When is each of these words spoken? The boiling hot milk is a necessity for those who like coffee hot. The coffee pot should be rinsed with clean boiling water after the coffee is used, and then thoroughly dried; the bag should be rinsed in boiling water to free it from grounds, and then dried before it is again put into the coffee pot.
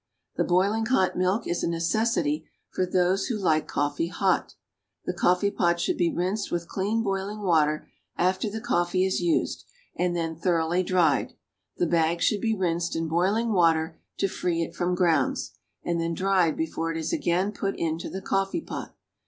The 0.35 0.43
boiling 0.43 0.87
hot 0.87 1.15
milk 1.15 1.45
is 1.45 1.63
a 1.63 1.67
necessity 1.67 2.47
for 2.71 2.87
those 2.87 3.27
who 3.27 3.37
like 3.37 3.67
coffee 3.67 4.07
hot. 4.07 4.55
The 5.05 5.13
coffee 5.13 5.51
pot 5.51 5.79
should 5.79 5.97
be 5.97 6.09
rinsed 6.11 6.51
with 6.51 6.67
clean 6.67 7.03
boiling 7.03 7.43
water 7.43 7.87
after 8.17 8.49
the 8.49 8.61
coffee 8.61 9.05
is 9.05 9.21
used, 9.21 9.63
and 9.95 10.15
then 10.15 10.35
thoroughly 10.35 10.81
dried; 10.81 11.33
the 11.77 11.85
bag 11.85 12.19
should 12.19 12.41
be 12.41 12.55
rinsed 12.55 12.95
in 12.95 13.07
boiling 13.09 13.53
water 13.53 13.99
to 14.17 14.27
free 14.27 14.63
it 14.63 14.73
from 14.73 14.95
grounds, 14.95 15.51
and 15.83 16.01
then 16.01 16.15
dried 16.15 16.57
before 16.57 16.89
it 16.91 16.97
is 16.97 17.13
again 17.13 17.51
put 17.51 17.75
into 17.77 18.09
the 18.09 18.23
coffee 18.23 18.61
pot. 18.61 18.95